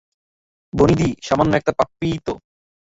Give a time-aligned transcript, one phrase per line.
[0.73, 2.33] বনিদি, সামান্য একটা পাপ্পিই তো।